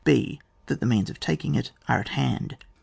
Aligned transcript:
{h) 0.03 0.39
That 0.65 0.79
the 0.79 0.87
means 0.87 1.11
of 1.11 1.19
taking 1.19 1.53
it 1.53 1.71
are 1.87 1.99
at 1.99 2.09
hand. 2.09 2.57